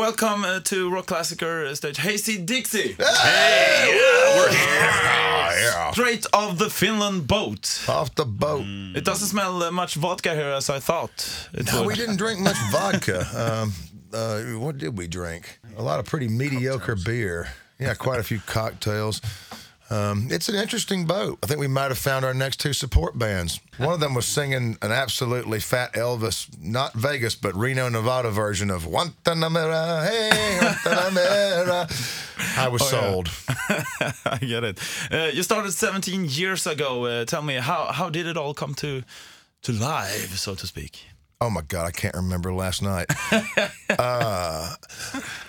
[0.00, 1.98] welcome uh, to Rockklassiker stage.
[1.98, 5.60] Hayseed Dixie, Hey, yeah, we're here.
[5.62, 5.90] yeah.
[5.90, 7.84] straight off the Finland boat.
[7.86, 8.64] Off the boat.
[8.96, 11.48] It doesn't smell uh, much vodka here as I thought.
[11.66, 11.86] No, would.
[11.88, 13.26] we didn't drink much vodka.
[13.36, 13.74] Um,
[14.14, 15.58] uh, what did we drink?
[15.76, 17.48] A lot of pretty mediocre beer.
[17.78, 19.20] Yeah, quite a few cocktails.
[19.90, 21.38] Um, it's an interesting boat.
[21.42, 23.60] I think we might have found our next two support bands.
[23.76, 28.70] One of them was singing an absolutely fat Elvis, not Vegas, but Reno, Nevada version
[28.70, 30.30] of Guantanamera, hey,
[30.60, 32.56] Guantanamera.
[32.56, 33.30] I was sold.
[34.26, 34.78] I get it.
[35.10, 37.04] Uh, you started 17 years ago.
[37.06, 39.02] Uh, tell me how how did it all come to
[39.62, 41.09] to live, so to speak?
[41.42, 43.06] Oh my God, I can't remember last night.
[43.98, 44.74] uh,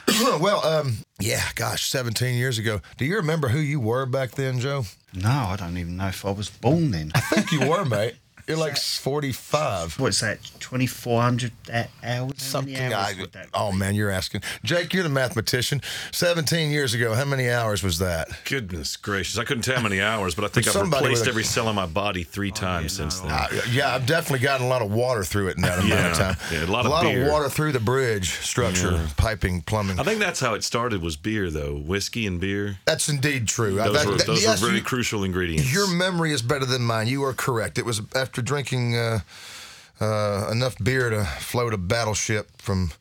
[0.40, 2.80] well, um, yeah, gosh, 17 years ago.
[2.95, 4.86] Do you remember who you were back then, Joe?
[5.14, 7.12] No, I don't even know if I was born then.
[7.14, 8.16] I think you were, mate.
[8.48, 10.00] You're like 45.
[10.00, 10.40] What's that?
[10.59, 11.91] Twenty four hundred hours?
[12.04, 12.76] How Something.
[12.77, 13.77] hours I, would that oh be?
[13.77, 14.41] man, you're asking.
[14.64, 15.81] Jake, you're the mathematician.
[16.12, 18.30] 17 years ago, how many hours was that?
[18.45, 19.38] Goodness gracious.
[19.38, 21.75] I couldn't tell how many hours, but I think I've replaced a- every cell in
[21.75, 23.31] my body three times since then.
[23.31, 26.17] Uh, yeah, I've definitely gotten a lot of water through it in that amount of
[26.17, 26.36] time.
[26.52, 27.30] yeah, a lot of beer.
[27.30, 30.00] water through the bridge structure, piping, plumbing.
[30.00, 31.75] I think that's how it started was beer, though.
[31.75, 32.78] Whiskey and beer.
[32.86, 33.75] That's indeed true.
[33.75, 35.73] Those, that- were, that- those yes, were very you- crucial ingredients.
[35.73, 37.08] Your memory is better than mine.
[37.08, 37.78] You are correct.
[37.78, 39.20] It was after drinking uh,
[40.00, 42.92] uh, enough beer to float a battleship from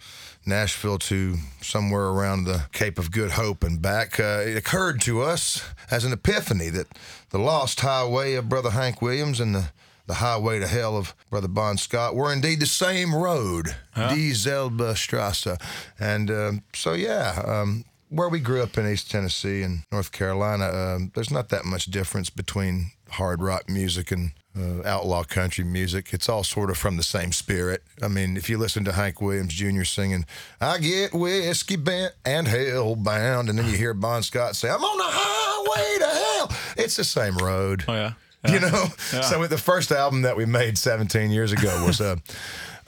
[0.46, 4.18] Nashville to somewhere around the Cape of Good Hope and back.
[4.18, 6.88] Uh, it occurred to us as an epiphany that
[7.30, 9.70] the lost highway of Brother Hank Williams and the
[10.10, 14.96] the highway to hell of Brother Bon Scott were indeed the same road, Die Selbe
[14.96, 15.56] Strasse.
[16.00, 20.66] And um, so, yeah, um, where we grew up in East Tennessee and North Carolina,
[20.66, 26.12] um, there's not that much difference between hard rock music and uh, outlaw country music.
[26.12, 27.84] It's all sort of from the same spirit.
[28.02, 29.84] I mean, if you listen to Hank Williams Jr.
[29.84, 30.26] singing,
[30.60, 34.82] I get whiskey bent and hell bound, and then you hear Bon Scott say, I'm
[34.82, 37.84] on the highway to hell, it's the same road.
[37.86, 38.12] Oh yeah.
[38.48, 38.86] You know,
[39.22, 42.18] so the first album that we made 17 years ago was a,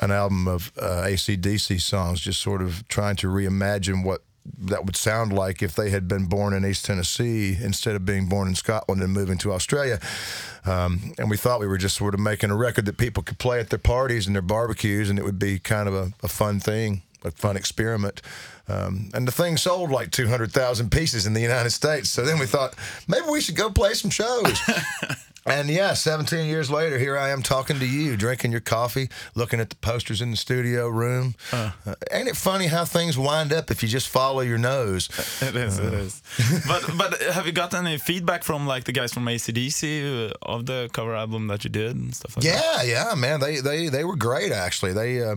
[0.01, 4.97] an album of uh, ACDC songs, just sort of trying to reimagine what that would
[4.97, 8.55] sound like if they had been born in East Tennessee instead of being born in
[8.55, 10.01] Scotland and moving to Australia.
[10.65, 13.39] Um, and we thought we were just sort of making a record that people could
[13.39, 16.29] play at their parties and their barbecues, and it would be kind of a, a
[16.29, 18.23] fun thing, a fun experiment.
[18.69, 22.09] Um, and the thing sold like 200,000 pieces in the United States.
[22.09, 22.75] So then we thought
[23.09, 24.59] maybe we should go play some shows.
[25.45, 29.59] And yeah, 17 years later, here I am talking to you, drinking your coffee, looking
[29.59, 31.35] at the posters in the studio room.
[31.53, 31.73] Uh,
[32.13, 35.09] ain't it funny how things wind up if you just follow your nose?
[35.43, 36.23] It is, it is.
[36.69, 40.67] but but have you gotten any feedback from like the guys from ACDC uh, of
[40.67, 42.85] the cover album that you did and stuff like that?
[42.87, 43.41] Yeah, yeah, man.
[43.41, 44.93] They they they were great actually.
[44.93, 45.37] They uh,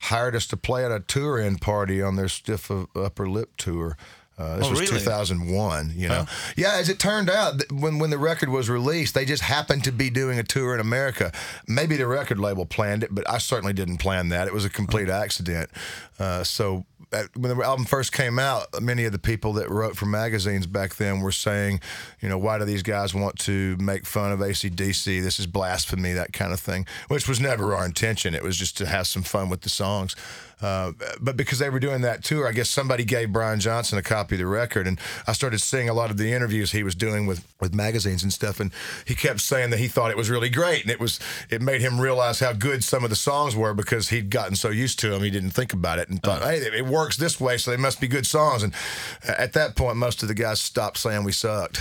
[0.00, 3.96] hired us to play at a tour in party on their Stiff Upper Lip tour.
[4.38, 4.98] Uh, this Oh, was really?
[5.00, 6.24] 2001, you know.
[6.56, 9.90] Yeah, as it turned out, when when the record was released, they just happened to
[9.90, 11.32] be doing a tour in America.
[11.66, 14.46] Maybe the record label planned it, but I certainly didn't plan that.
[14.46, 15.70] It was a complete accident.
[16.20, 16.84] Uh, so
[17.34, 20.96] when the album first came out, many of the people that wrote for magazines back
[20.96, 21.80] then were saying,
[22.20, 25.22] you know, why do these guys want to make fun of ACDC?
[25.22, 28.34] This is blasphemy, that kind of thing, which was never our intention.
[28.34, 30.14] It was just to have some fun with the songs.
[30.60, 34.02] Uh, but because they were doing that tour, I guess somebody gave Brian Johnson a
[34.02, 36.94] copy of the record, and I started seeing a lot of the interviews he was
[36.94, 38.72] doing with, with magazines and stuff, and
[39.04, 41.20] he kept saying that he thought it was really great, and it was
[41.50, 44.70] it made him realize how good some of the songs were because he'd gotten so
[44.70, 47.56] used to them he didn't think about it and thought, hey, it works this way,
[47.58, 48.62] so they must be good songs.
[48.62, 48.74] And
[49.26, 51.78] at that point, most of the guys stopped saying we sucked,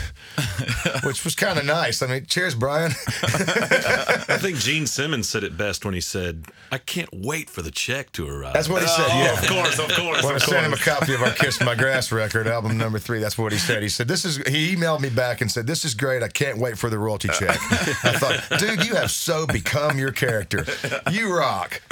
[1.04, 2.02] which was kind of nice.
[2.02, 2.92] I mean, cheers, Brian.
[3.24, 7.72] I think Gene Simmons said it best when he said, I can't wait for the
[7.72, 8.54] check to arrive.
[8.54, 9.06] That's what he said.
[9.10, 9.34] Oh, yeah.
[9.34, 10.24] Of course, of course.
[10.24, 13.00] When I of sent him a copy of our Kiss My Grass record, album number
[13.00, 13.84] three, that's what he said.
[13.84, 16.24] He said, This is, he emailed me back and said, This is great.
[16.24, 17.58] I can't wait for the royalty check.
[17.72, 20.66] I thought, Dude, you have so become your character.
[21.12, 21.82] You rock.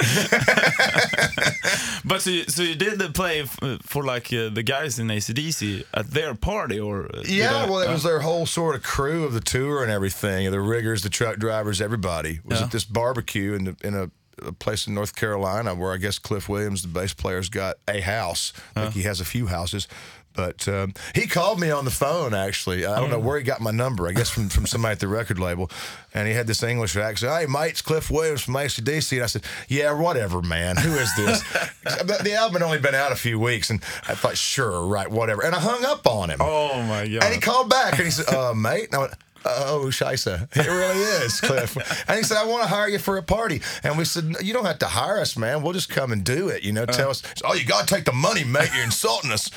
[2.04, 5.08] But so you, so you did the play f- for like uh, the guys in
[5.08, 7.06] ACDC at their party or?
[7.06, 9.82] uh, Yeah, I- well, it uh, was their whole sort of crew of the tour
[9.82, 10.48] and everything.
[10.52, 12.66] The riggers, the truck drivers, everybody was Yeah.
[12.66, 14.10] at this barbecue in, the, in a,
[14.44, 18.00] a place in North Carolina where I guess Cliff Williams, the bass player's got a
[18.00, 18.52] house.
[18.74, 19.88] I think he has a few houses.
[20.36, 22.34] But um, he called me on the phone.
[22.34, 24.06] Actually, I don't know where he got my number.
[24.06, 25.70] I guess from, from somebody at the record label,
[26.12, 27.32] and he had this English accent.
[27.32, 29.12] Hey, mate, it's Cliff Williams from ACDC.
[29.12, 30.76] And I said, Yeah, whatever, man.
[30.76, 31.42] Who is this?
[31.84, 35.10] the the album had only been out a few weeks, and I thought, Sure, right,
[35.10, 35.42] whatever.
[35.42, 36.38] And I hung up on him.
[36.40, 37.24] Oh my god!
[37.24, 38.88] And he called back and he said, uh, mate.
[38.92, 39.14] And I went,
[39.48, 40.48] oh, Shisa.
[40.56, 41.76] It really is, Cliff.
[42.08, 43.60] and he said, I want to hire you for a party.
[43.82, 45.62] And we said, "No, you don't have to hire us, man.
[45.62, 46.62] We'll just come and do it.
[46.62, 48.70] You know, tell us, oh, you got to take the money, mate.
[48.74, 49.50] You're insulting us.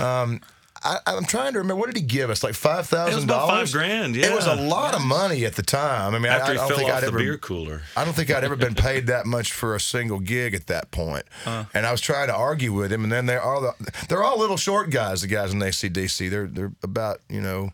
[0.00, 0.40] Um,
[0.84, 1.80] I, I'm trying to remember.
[1.80, 2.44] What did he give us?
[2.44, 3.72] Like five thousand It was about dollars.
[3.72, 6.14] five grand, Yeah, it was a lot of money at the time.
[6.14, 7.82] I mean, I, After I he don't think off I'd the ever beer cooler.
[7.96, 10.92] I don't think I'd ever been paid that much for a single gig at that
[10.92, 11.24] point.
[11.44, 13.72] And I was trying to argue with him, and then they're all the,
[14.08, 15.22] they're all little short guys.
[15.22, 17.72] The guys in ACDC, they're they're about you know.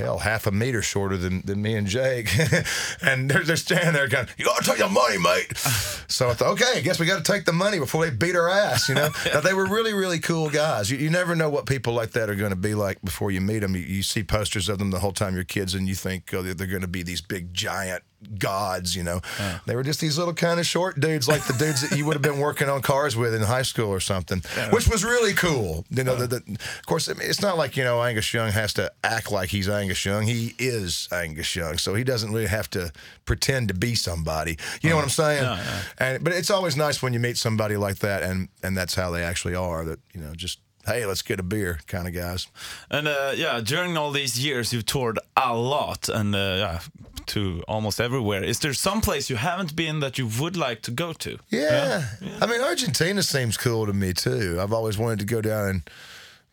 [0.00, 2.30] Hell, half a meter shorter than, than me and Jake,
[3.02, 5.52] and they're, they're standing there going, "You gotta take the money, mate."
[6.10, 8.34] So I thought, okay, I guess we got to take the money before they beat
[8.34, 8.88] our ass.
[8.88, 10.90] You know, now, they were really, really cool guys.
[10.90, 13.40] You, you never know what people like that are going to be like before you
[13.40, 13.76] meet them.
[13.76, 16.42] You, you see posters of them the whole time you're kids, and you think oh,
[16.42, 18.02] they're, they're going to be these big giant
[18.38, 18.94] gods.
[18.94, 19.20] You know,
[19.66, 22.14] they were just these little kind of short dudes, like the dudes that you would
[22.14, 25.84] have been working on cars with in high school or something, which was really cool.
[25.90, 28.92] You know, the, the, of course, it's not like you know Angus Young has to
[29.04, 30.26] act like he's Angus Young.
[30.26, 32.92] He is Angus Young, so he doesn't really have to
[33.24, 34.58] pretend to be somebody.
[34.82, 35.58] You know what I'm saying?
[35.98, 39.10] And but it's always nice when you meet somebody like that, and and that's how
[39.10, 39.84] they actually are.
[39.84, 42.48] That you know, just hey, let's get a beer kind of guys.
[42.90, 46.80] And uh, yeah, during all these years, you've toured a lot and uh, yeah,
[47.28, 48.42] to almost everywhere.
[48.42, 51.38] Is there some place you haven't been that you would like to go to?
[51.48, 52.04] Yeah.
[52.40, 54.58] I mean, Argentina seems cool to me too.
[54.60, 55.90] I've always wanted to go down and,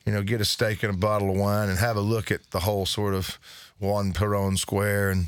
[0.06, 2.52] you know, get a steak and a bottle of wine and have a look at
[2.52, 3.40] the whole sort of
[3.80, 5.10] Juan Perón Square.
[5.10, 5.28] And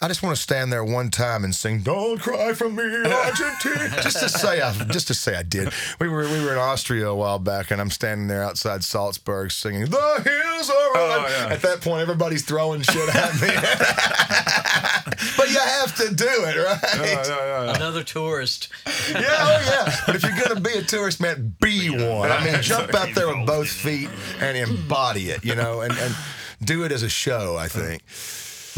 [0.00, 3.90] I just want to stand there one time and sing "Don't Cry for Me, Argentina,"
[4.02, 5.72] just to say I, just to say I did.
[5.98, 9.50] We were we were in Austria a while back, and I'm standing there outside Salzburg
[9.50, 11.52] singing "The Hills Are Red." Oh, yeah.
[11.52, 13.48] At that point, everybody's throwing shit at me.
[15.36, 17.74] but you have to do it, right?
[17.76, 18.68] Another tourist.
[19.10, 19.96] Yeah, oh yeah.
[20.06, 22.30] But if you're gonna be a tourist, man, be one.
[22.30, 24.10] I mean, jump out there with both feet
[24.40, 26.14] and embody it, you know, and, and
[26.62, 27.56] do it as a show.
[27.56, 28.02] I think.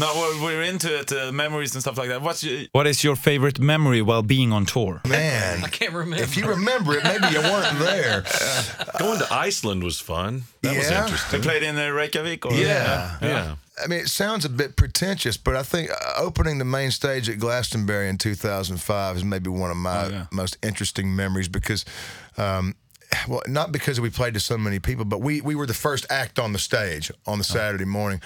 [0.01, 2.21] No, we're, we're into it, uh, memories and stuff like that.
[2.23, 4.99] What's your, what is your favorite memory while being on tour?
[5.07, 6.23] Man, I can't remember.
[6.23, 8.23] if you remember it, maybe you weren't there.
[8.99, 10.43] Going to Iceland was fun.
[10.63, 10.99] That was Yeah.
[11.01, 11.41] We interesting.
[11.41, 12.45] played in uh, Reykjavik?
[12.47, 13.17] Or, Yeah.
[13.21, 13.55] Yeah.
[13.83, 17.29] I mean, it sounds a bit pretentious, but I think uh, opening the main stage
[17.29, 20.25] at Glastonbury in 2005 is maybe one of my Oh, yeah.
[20.31, 21.85] most interesting memories because,
[22.37, 22.75] um,
[23.27, 26.05] well, not because we played to so many people, but we, we were the first
[26.09, 28.21] act on the stage on the Saturday morning.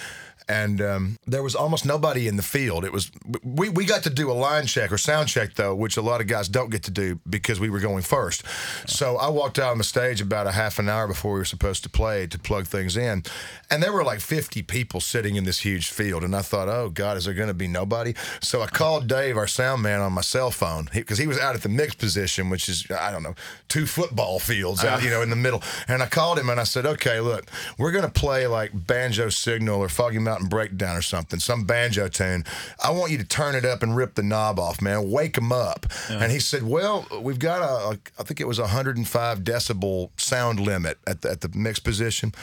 [0.47, 2.85] And um, there was almost nobody in the field.
[2.85, 3.11] It was
[3.43, 6.21] we, we got to do a line check or sound check though, which a lot
[6.21, 8.43] of guys don't get to do because we were going first.
[8.85, 11.45] So I walked out on the stage about a half an hour before we were
[11.45, 13.23] supposed to play to plug things in,
[13.69, 16.23] and there were like 50 people sitting in this huge field.
[16.23, 18.13] And I thought, oh God, is there going to be nobody?
[18.41, 21.55] So I called Dave, our sound man, on my cell phone because he, was out
[21.55, 23.35] at the mix position, which is I don't know
[23.67, 25.61] two football fields out, you know, in the middle.
[25.87, 27.45] And I called him and I said, okay, look,
[27.77, 32.09] we're going to play like Banjo Signal or Foggy Mountain Breakdown or something, some banjo
[32.09, 32.43] tune.
[32.83, 35.09] I want you to turn it up and rip the knob off, man.
[35.09, 35.85] Wake them up.
[36.09, 40.59] And he said, well, we've got a, a I think it was 105 decibel sound
[40.59, 42.33] limit at the, at the mix position.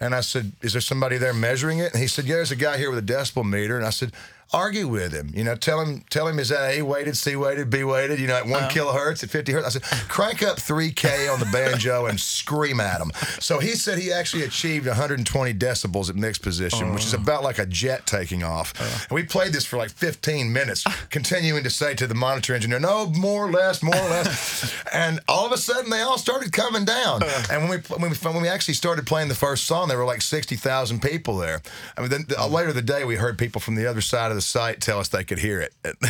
[0.00, 1.92] And I said, Is there somebody there measuring it?
[1.92, 3.76] And he said, Yeah, there's a guy here with a decibel meter.
[3.76, 4.12] And I said,
[4.52, 5.30] Argue with him.
[5.34, 8.26] You know, tell him, tell him is that A weighted, C weighted, B weighted, you
[8.26, 8.68] know, at one oh.
[8.68, 9.66] kilohertz, at 50 hertz.
[9.66, 13.12] I said, crank up 3K on the banjo and scream at him.
[13.40, 17.18] So he said he actually achieved 120 decibels at mixed position, which is oh.
[17.18, 18.72] about like a jet taking off.
[18.80, 19.06] Oh.
[19.10, 22.80] And we played this for like 15 minutes, continuing to say to the monitor engineer,
[22.80, 24.74] No, more, less, more, less.
[24.94, 27.22] and all of a sudden, they all started coming down.
[27.50, 30.06] And when we, when we when we actually started playing the first song, there were
[30.06, 31.60] like 60,000 people there.
[31.96, 34.37] I mean, then the, later the day, we heard people from the other side of
[34.38, 35.74] the site tell us they could hear it.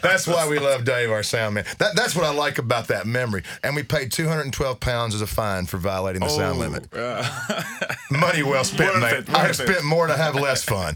[0.00, 1.64] that's why we love Dave, our sound man.
[1.78, 3.42] That, that's what I like about that memory.
[3.64, 6.86] And we paid 212 pounds as a fine for violating the sound limit.
[8.12, 9.12] Money well spent, mate.
[9.12, 10.94] it, I have spent more to have less fun.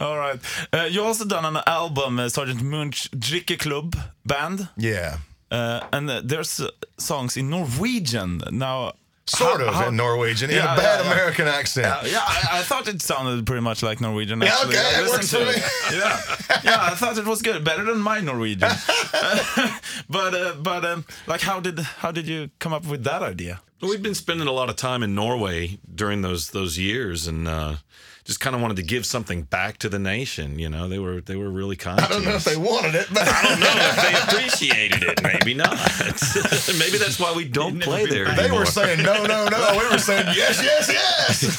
[0.00, 0.40] All right.
[0.72, 4.70] Uh, you also done an album, uh, Sergeant Munch Drikke Klubb Band.
[4.78, 5.18] Yeah.
[5.50, 8.40] Uh, and uh, there's uh, songs in Norwegian.
[8.50, 8.94] Now,
[9.30, 11.12] Sort how- of how- in Norwegian, in Yeah, a bad yeah, yeah.
[11.12, 11.86] American accent.
[11.86, 14.40] Uh, yeah, I, I thought it sounded pretty much like Norwegian.
[14.40, 14.76] Yeah, Actually.
[14.76, 15.62] okay, I it works for it.
[15.92, 16.20] Yeah,
[16.64, 18.70] yeah, I thought it was good, better than my Norwegian.
[20.08, 23.60] but uh, but um, like, how did how did you come up with that idea?
[23.80, 27.48] Well, we've been spending a lot of time in Norway during those those years, and
[27.48, 27.76] uh,
[28.24, 30.58] just kind of wanted to give something back to the nation.
[30.58, 31.98] You know, they were they were really kind.
[31.98, 35.22] I don't know if they wanted it, but I don't know if they appreciated it.
[35.22, 35.70] Maybe not.
[36.78, 38.60] Maybe that's why we don't never play there they anymore.
[38.60, 39.68] were saying no, no, no.
[39.80, 41.56] We were saying yes, yes, yes.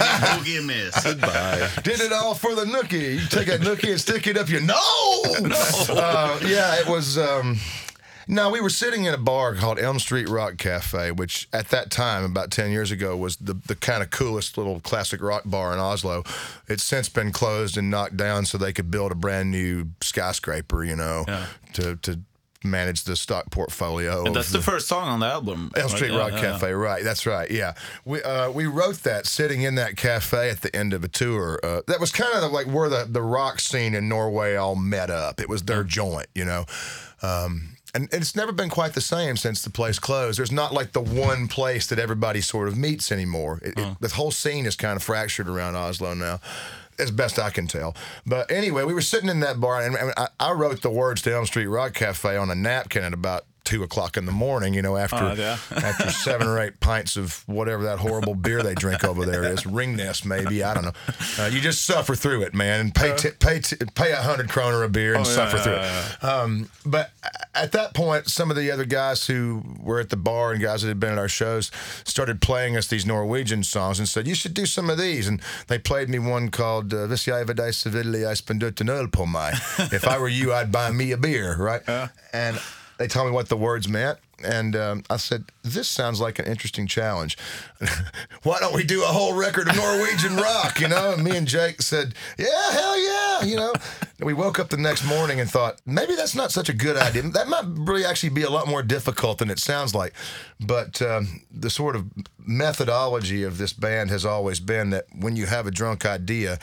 [0.00, 0.94] Boogie and miss.
[1.16, 1.68] Bye.
[1.82, 3.20] Did it all for the nookie.
[3.20, 4.74] You take that nookie and stick it up your no.
[4.78, 7.18] Uh, yeah, it was.
[7.18, 7.58] Um,
[8.30, 11.90] No, we were sitting in a bar called Elm Street Rock Cafe, which at that
[11.90, 15.72] time, about 10 years ago, was the, the kind of coolest little classic rock bar
[15.72, 16.24] in Oslo.
[16.68, 20.84] It's since been closed and knocked down so they could build a brand new skyscraper,
[20.84, 21.46] you know, Yeah.
[21.72, 22.20] to, to
[22.64, 24.24] manage the stock portfolio.
[24.26, 25.70] And that's the first song on the album.
[25.76, 25.88] Elm?
[25.88, 26.50] Street Yeah, Rock yeah, yeah.
[26.52, 27.02] Cafe, right?
[27.04, 27.50] That's right.
[27.50, 31.08] Yeah, we uh, we wrote that sitting in that cafe at the end of a
[31.08, 31.60] tour.
[31.62, 35.08] Uh, that was kind of like where the the rock scene in Norway all met
[35.08, 35.40] up.
[35.40, 36.66] It was their joint, you know.
[37.22, 40.38] Um, and, it's never been quite the same since the place closed.
[40.38, 43.60] There's not like the one place that everybody sort of meets anymore.
[43.62, 43.94] It, it, uh-huh.
[44.00, 46.40] the whole scene is kind of fractured around Oslo now,
[46.98, 47.96] as best I can tell.
[48.26, 51.22] But anyway, we were sitting in that bar, and, and I, I wrote the words
[51.22, 54.74] to Elm Street Rock Cafe on a napkin at about two o'clock in the morning.
[54.74, 55.58] You know, after Oh, yeah.
[55.90, 59.60] after seven or eight pints of whatever that horrible beer they drink over there is,
[59.64, 60.62] Ringnes maybe.
[60.64, 60.96] I don't know.
[61.38, 64.48] Uh, you just suffer through it, man, and pay t- pay t- pay a hundred
[64.48, 66.24] kroner a beer and Oh, yeah, suffer through it.
[66.24, 67.10] Um, but
[67.54, 70.82] at that point, some of the other guys who were at the bar and guys
[70.82, 71.70] that had been at our shows
[72.04, 75.40] started playing us these Norwegian songs and said, "You should do some of these." And
[75.66, 78.80] they played me one called uh, "Hvis jeg var deg så ville jeg spent ut
[78.80, 79.54] en øl på meg."
[79.92, 81.82] If I were you, I'd buy me a beer, right?
[82.32, 82.58] And
[82.98, 84.18] they told me what the words meant.
[84.44, 87.36] And um, I said, This sounds like an interesting challenge.
[88.42, 90.80] Why don't we do a whole record of Norwegian rock?
[90.80, 91.14] You know?
[91.14, 93.44] And me and Jake said, Yeah, hell yeah.
[93.44, 93.72] You know?
[94.18, 96.96] And we woke up the next morning and thought, Maybe that's not such a good
[96.96, 97.22] idea.
[97.22, 100.12] That might really actually be a lot more difficult than it sounds like.
[100.60, 102.06] But um, the sort of
[102.38, 106.58] methodology of this band has always been that when you have a drunk idea,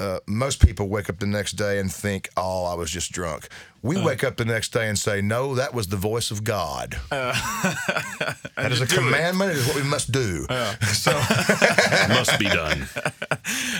[0.00, 3.48] uh, most people wake up the next day and think, "Oh, I was just drunk."
[3.82, 6.96] We wake up the next day and say, "No, that was the voice of God."
[7.10, 9.52] that is a commandment.
[9.52, 10.46] It is what we must do.
[10.92, 11.12] so,
[12.08, 12.86] Must be done.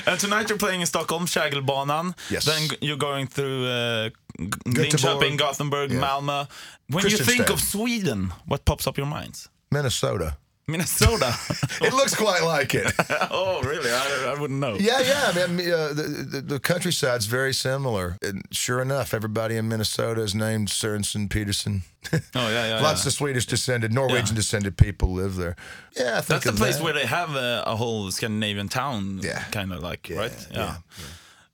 [0.07, 2.15] And tonight you're playing in Stockholm, Kägelbanan.
[2.31, 2.45] Yes.
[2.45, 4.09] Then you're going through uh,
[4.39, 5.21] G- Göteborg.
[5.21, 6.00] Linköping, Gothenburg, Yeah.
[6.00, 6.47] Malmö.
[6.89, 7.19] When Kristianstad.
[7.19, 9.49] you think of Sweden, what pops up your minds?
[9.71, 10.37] Minnesota.
[10.67, 11.35] Minnesota.
[11.81, 12.93] It looks quite like it.
[13.31, 13.91] oh, really?
[13.91, 14.76] I, I wouldn't know.
[14.80, 15.32] Yeah, yeah.
[15.44, 18.16] I mean, uh, the, the the countryside's very similar.
[18.23, 21.82] And sure enough, everybody in Minnesota is named Sørensen Peterson.
[22.35, 22.80] Oh, yeah, yeah.
[22.82, 23.09] Lots yeah.
[23.09, 25.54] of Swedish descended, Norwegian descended people live there.
[25.97, 26.85] Yeah, I think That's the place that.
[26.85, 29.42] where they have uh, a whole Scandinavian town, Yeah.
[29.52, 30.32] kind of like, right?
[30.50, 30.76] yeah,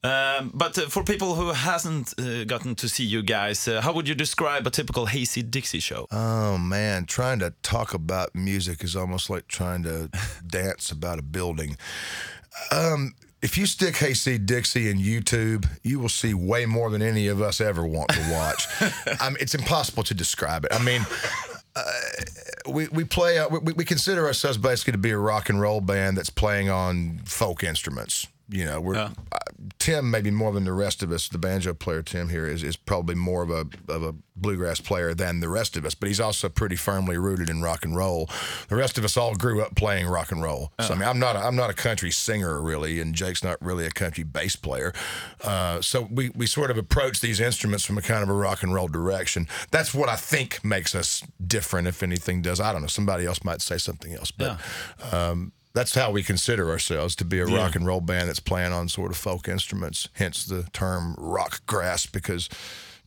[0.04, 3.92] Um, but uh, for people who hasn't uh, gotten to see you guys, uh, how
[3.92, 6.06] would you describe a typical Hayseed Dixie show?
[6.12, 10.08] Oh man, trying to talk about music is almost like trying to
[10.46, 11.76] dance about a building.
[12.70, 17.28] Um, if you stick Hayseed Dixie in YouTube, you will see way more than any
[17.28, 18.66] of us ever want to watch.
[19.20, 20.72] I mean, it's impossible to describe it.
[20.74, 21.04] I mean,
[21.76, 21.82] uh,
[22.68, 25.80] we we play uh, we, we consider ourselves basically to be a rock and roll
[25.80, 28.26] band that's playing on folk instruments.
[28.48, 29.10] You know, we're Yeah.
[29.32, 29.38] uh,
[29.86, 31.28] Tim maybe more than the rest of us.
[31.28, 35.14] The banjo player Tim here is is probably more of a of a bluegrass player
[35.14, 38.28] than the rest of us, but he's also pretty firmly rooted in rock and roll.
[38.68, 40.72] The rest of us all grew up playing rock and roll.
[40.80, 43.62] So I mean, I'm not a, I'm not a country singer really, and Jake's not
[43.62, 44.92] really a country bass player.
[45.44, 48.64] Uh, so we we sort of approach these instruments from a kind of a rock
[48.64, 49.46] and roll direction.
[49.70, 52.58] That's what I think makes us different, if anything does.
[52.58, 52.88] I don't know.
[52.88, 54.58] Somebody else might say something else, but
[55.12, 58.72] um, that's how we consider ourselves to be a rock and roll band that's playing
[58.72, 60.08] on sort of folk instruments.
[60.14, 62.48] Hence the term rock grass because.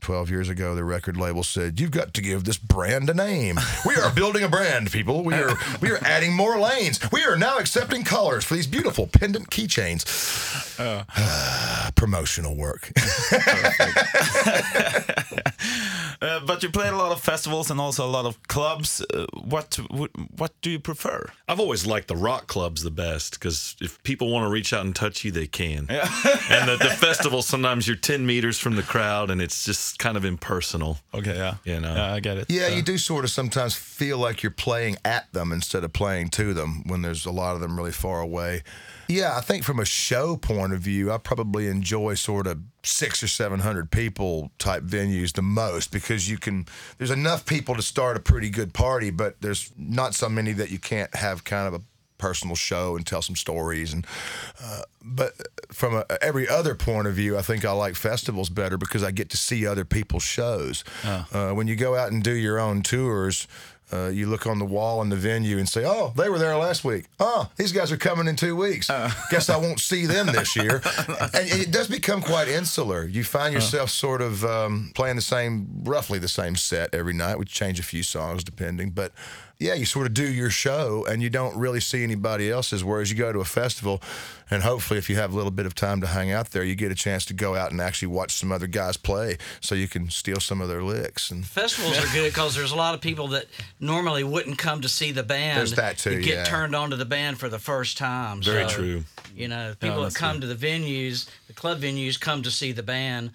[0.02, 3.60] 12 years ago, the record label said, You've got to give this brand a name.
[3.86, 5.26] We are building a brand, people.
[5.26, 7.02] We are we are adding more lanes.
[7.12, 10.80] We are now accepting colors for these beautiful pendant keychains.
[10.80, 11.92] Uh.
[11.96, 12.94] Promotional work.
[16.22, 19.02] Uh, but you played a lot of festivals and also a lot of clubs.
[19.14, 19.76] Uh, what
[20.38, 21.30] what do you prefer?
[21.48, 24.86] I've always liked the rock clubs the best because if people want to reach out
[24.86, 25.88] and touch you, they can.
[25.90, 30.18] and the, the festival, sometimes you're 10 meters from the crowd and it's just kind
[30.18, 31.00] of impersonal.
[31.14, 31.94] Okay, yeah, You know.
[31.94, 32.46] yeah, I get it.
[32.50, 35.94] Yeah, Uh, you do sort of sometimes feel like you're playing at them instead of
[35.94, 38.64] playing to them when there's a lot of them really far away.
[39.10, 43.24] Yeah, I think from a show point of view, I probably enjoy sort of six
[43.24, 46.68] or seven hundred people type venues the most because you can.
[47.00, 50.70] There's enough people to start a pretty good party, but there's not so many that
[50.70, 51.82] you can't have kind of a
[52.20, 54.06] personal show and tell some stories and
[54.62, 55.34] uh, but
[55.72, 59.10] from a, every other point of view i think i like festivals better because i
[59.10, 60.84] get to see other people's shows
[61.32, 63.48] uh, when you go out and do your own tours
[63.92, 66.56] Uh, you look on the wall in the venue and say, "Oh, they were there
[66.58, 67.06] last week.
[67.20, 68.88] Oh, these guys are coming in two weeks.
[69.32, 70.82] Guess I won't see them this year."
[71.34, 73.06] and it does become quite insular.
[73.06, 77.40] You find yourself sort of um, playing the same, roughly the same set every night.
[77.40, 79.12] We change a few songs depending, but
[79.60, 82.82] yeah, you sort of do your show and you don't really see anybody else's.
[82.82, 84.02] Whereas you go to a festival,
[84.50, 86.76] and hopefully, if you have a little bit of time to hang out there, you
[86.76, 89.90] get a chance to go out and actually watch some other guys play, so you
[89.90, 91.30] can steal some of their licks.
[91.30, 93.48] And Festivals are good because there's a lot of people that
[93.82, 95.60] normally wouldn't come to see the band.
[95.60, 96.44] There's that too, get yeah.
[96.46, 98.42] turned on to the band for the first time.
[98.42, 99.04] Very So, true.
[99.36, 102.72] You know, people that that's come to the venues, the club venues, come to see
[102.72, 103.32] the band.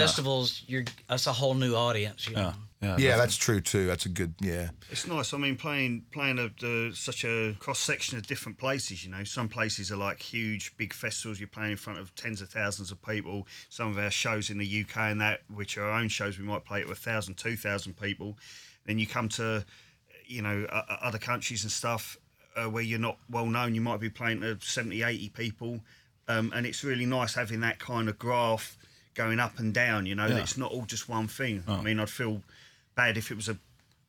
[0.00, 2.28] Festivals, you're that's a whole new audience.
[2.28, 2.52] You know?
[2.84, 2.96] Yeah.
[2.98, 3.86] yeah, that's true too.
[3.86, 4.68] That's a good yeah.
[4.90, 5.32] It's nice.
[5.32, 9.04] I mean, playing playing a, uh, such a cross section of different places.
[9.04, 11.40] You know, some places are like huge, big festivals.
[11.40, 13.46] You're playing in front of tens of thousands of people.
[13.70, 16.44] Some of our shows in the UK and that, which are our own shows, we
[16.44, 18.36] might play it with a thousand, two thousand people.
[18.84, 19.64] Then you come to,
[20.26, 22.18] you know, uh, uh, other countries and stuff
[22.56, 23.74] uh, where you're not well known.
[23.74, 25.80] You might be playing to 70, 80 people,
[26.28, 28.76] um, and it's really nice having that kind of graph
[29.14, 30.06] going up and down.
[30.06, 30.38] You know, Yeah.
[30.38, 31.64] it's not all just one thing.
[31.68, 32.42] I mean, I'd feel
[32.94, 33.58] bad if it was a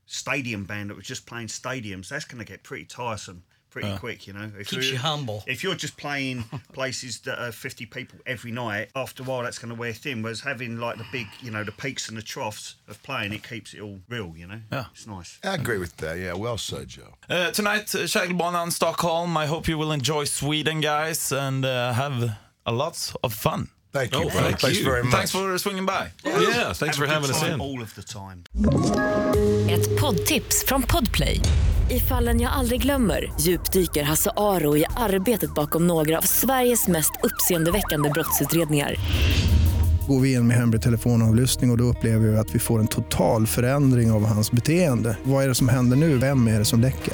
[0.05, 2.09] stadium band that was just playing stadiums.
[2.09, 4.49] That's going to get pretty tiresome pretty quick, you know.
[4.57, 5.43] If Keeps you're- humble.
[5.47, 9.59] If you're just playing places that are 50 people every night, after a while that's
[9.59, 10.21] going to wear thin.
[10.21, 13.43] Whereas having like the big, you know, the peaks and the troughs of playing, it
[13.43, 14.61] keeps it all real, you know.
[14.71, 14.85] Yeah.
[14.93, 15.39] it's nice.
[15.43, 16.17] I agree with that.
[16.17, 17.15] Yeah, well said, Joe.
[17.29, 19.35] Uh, tonight, uh, Kägelbanan, Stockholm.
[19.35, 23.71] I hope you will enjoy Sweden, guys, and uh, have a lot of fun.
[23.95, 24.25] Thank you.
[24.25, 24.91] Oh, thank Thanks you.
[24.91, 25.13] very much.
[25.13, 25.93] Thanks for swinging by.
[26.25, 27.61] Yeah, thanks for having us in.
[27.61, 28.43] all of the time.
[29.69, 31.41] Ett poddtips från Podplay.
[31.89, 37.11] I fallen jag aldrig glömmer djupdyker Hasse Aro i arbetet bakom några av Sveriges mest
[37.23, 38.95] uppseendeväckande brottsutredningar.
[40.07, 42.87] Går vi in med hemlig telefonavlyssning och, och då upplever vi att vi får en
[42.87, 45.17] total förändring av hans beteende.
[45.23, 46.17] Vad är det som händer nu?
[46.17, 47.13] Vem är det som läcker?